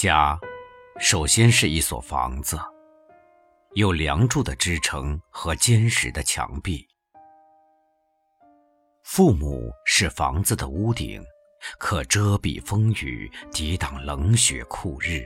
[0.00, 0.40] 家，
[0.98, 2.58] 首先是一所房子，
[3.74, 6.88] 有梁柱的支撑和坚实的墙壁。
[9.04, 11.22] 父母是房子的屋顶，
[11.78, 15.22] 可遮蔽风雨，抵挡冷雪酷日。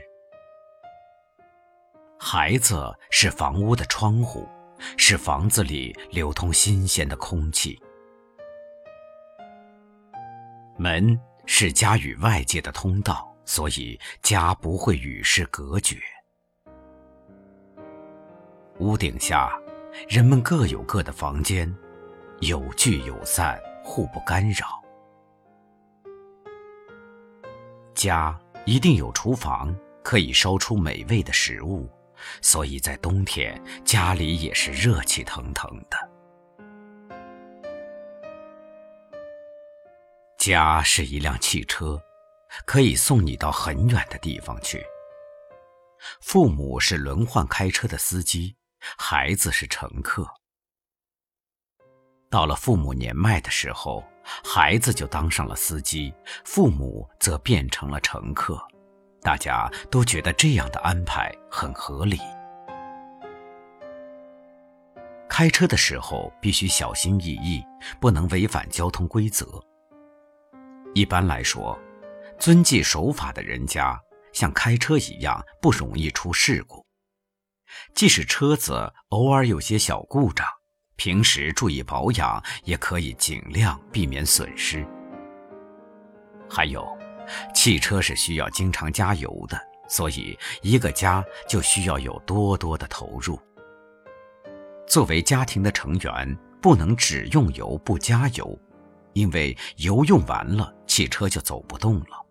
[2.19, 4.45] 孩子是房屋的窗户，
[4.97, 7.81] 使房子里流通新鲜的空气。
[10.77, 13.33] 门是家与外界的通道。
[13.45, 15.97] 所以，家不会与世隔绝。
[18.79, 19.57] 屋顶下，
[20.09, 21.73] 人们各有各的房间，
[22.39, 24.83] 有聚有散，互不干扰。
[27.93, 31.89] 家一定有厨房，可以烧出美味的食物，
[32.41, 35.97] 所以在冬天，家里也是热气腾腾的。
[40.37, 42.01] 家是一辆汽车。
[42.65, 44.85] 可以送你到很远的地方去。
[46.21, 48.55] 父母是轮换开车的司机，
[48.97, 50.27] 孩子是乘客。
[52.29, 54.03] 到了父母年迈的时候，
[54.43, 58.61] 孩子就当上了司机，父母则变成了乘客。
[59.21, 62.19] 大家都觉得这样的安排很合理。
[65.27, 67.63] 开车的时候必须小心翼翼，
[67.99, 69.47] 不能违反交通规则。
[70.93, 71.77] 一般来说。
[72.39, 73.99] 遵纪守法的人家，
[74.33, 76.85] 像开车一样不容易出事故。
[77.93, 80.45] 即使车子偶尔有些小故障，
[80.95, 84.85] 平时注意保养，也可以尽量避免损失。
[86.49, 86.85] 还有，
[87.53, 93.39] 汽车是需要经常加油的，所以一个家就需要有多多的投入。
[94.87, 98.57] 作为家庭的成员，不能只用油不加油，
[99.13, 102.24] 因为油用完了，汽车就走不动了。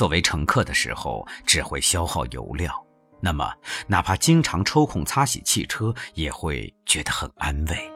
[0.00, 2.74] 作为乘客的时候，只会消耗油料，
[3.20, 3.54] 那么
[3.86, 7.92] 哪怕经常抽空擦洗汽车，也会觉得很安慰。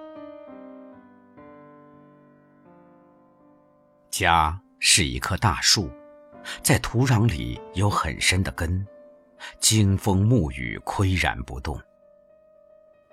[4.10, 5.90] 家是一棵大树，
[6.62, 8.86] 在土壤里有很深的根，
[9.58, 11.80] 经风沐雨，岿然不动。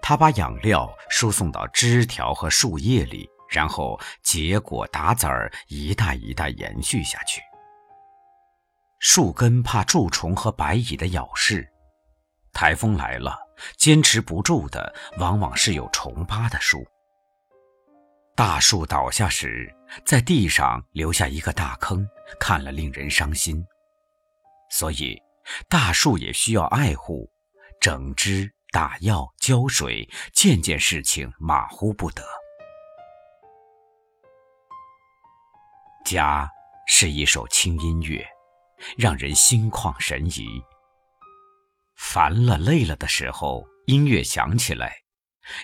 [0.01, 7.41] 它把养料输送到枝条和树叶里，然后结果打籽儿，一代一代延续下去。
[9.01, 11.67] 树根怕蛀虫和白蚁的咬噬，
[12.53, 13.35] 台风来了，
[13.75, 16.85] 坚持不住的往往是有虫疤的树。
[18.35, 19.75] 大树倒下时，
[20.05, 22.07] 在地上留下一个大坑，
[22.39, 23.65] 看了令人伤心。
[24.69, 25.19] 所以，
[25.67, 27.27] 大树也需要爱护，
[27.79, 32.23] 整枝、打药、浇水，件件事情马虎不得。
[36.05, 36.47] 家
[36.85, 38.23] 是一首轻音乐。
[38.97, 40.61] 让人心旷神怡。
[41.95, 44.95] 烦了、累了的时候，音乐响起来，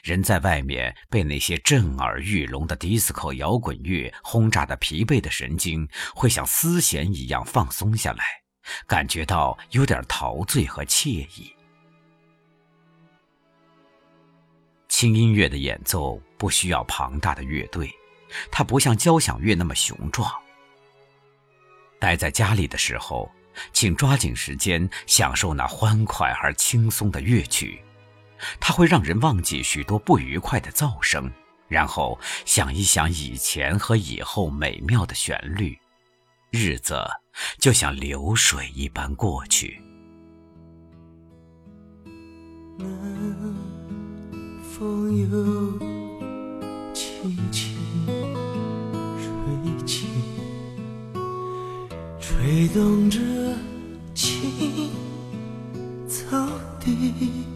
[0.04, 8.24] 人在外面被那些震耳欲聋的迪斯科摇滚乐轰炸的疲惫的神经，会像丝弦一样放松下来，
[8.86, 11.52] 感觉到有点陶醉和惬意。
[14.88, 17.92] 轻音乐的演奏不需要庞大的乐队，
[18.52, 20.32] 它不像交响乐那么雄壮。
[22.00, 23.30] 待在家里的时候，
[23.74, 27.82] 请抓紧时间享受那欢快而轻松的乐曲，
[28.60, 31.32] 它会让人忘记许多不愉快的噪声，
[31.68, 35.78] 然后想一想以前和以后美妙的旋律，
[36.52, 37.04] 日子
[37.60, 39.82] 就像流水一般过去。
[42.78, 42.88] 南
[44.62, 45.80] 风又
[46.94, 47.67] 轻轻
[52.40, 53.20] 吹动着
[54.14, 54.92] 青
[56.08, 56.38] 草
[56.80, 57.47] 地，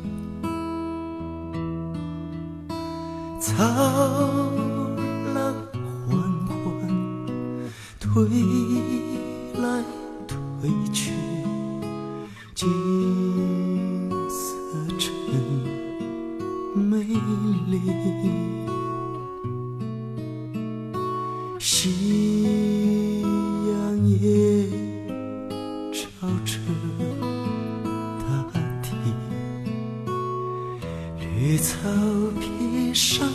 [32.91, 33.25] 披上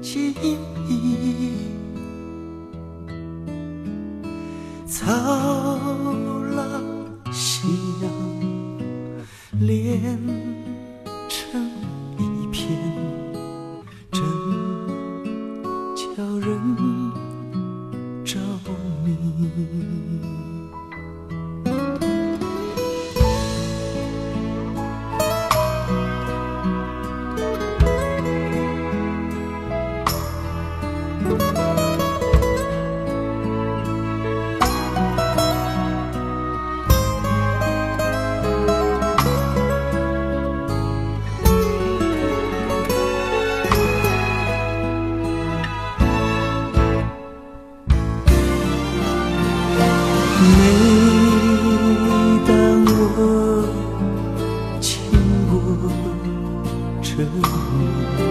[0.00, 0.32] 金
[0.88, 1.50] 衣，
[4.86, 5.04] 草
[6.54, 6.80] 浪
[7.32, 7.66] 夕
[8.00, 8.08] 阳
[9.58, 10.16] 连
[11.28, 11.60] 成
[12.18, 12.68] 一片，
[14.12, 14.22] 真
[15.96, 16.48] 叫人
[18.24, 18.38] 着
[19.04, 19.97] 迷。
[57.18, 58.27] 的你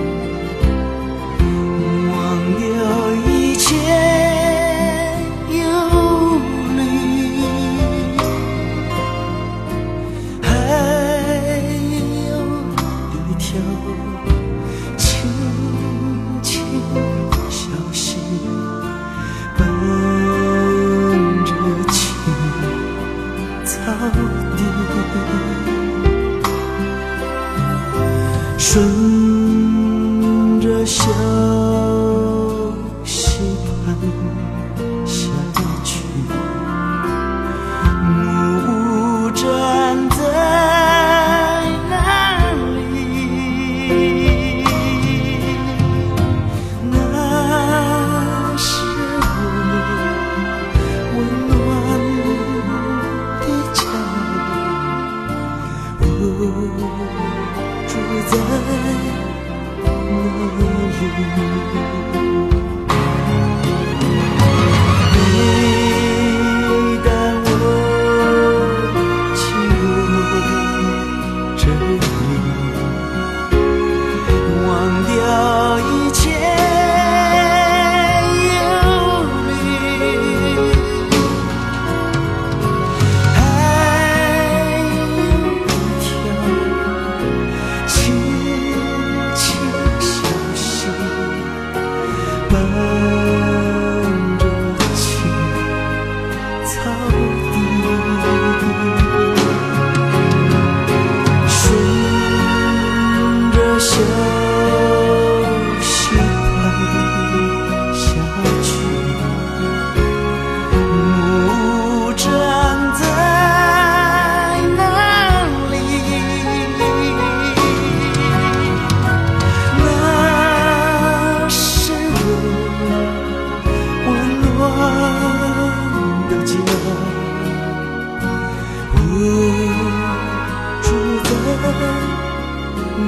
[34.36, 34.57] you.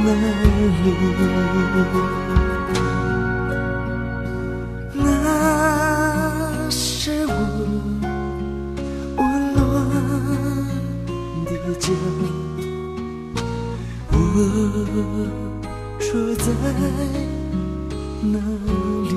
[0.02, 0.10] 那
[0.84, 0.88] 里
[4.94, 7.34] 那是我
[9.18, 9.20] 温
[9.54, 9.58] 暖
[11.46, 11.84] 的家。
[14.12, 14.16] 我
[16.00, 16.46] 住在
[18.22, 18.40] 哪
[19.10, 19.12] 里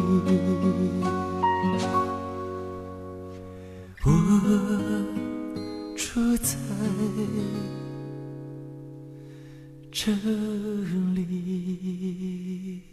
[4.05, 4.07] 我
[5.97, 6.53] 住在
[10.05, 10.11] 这
[11.15, 12.92] 里。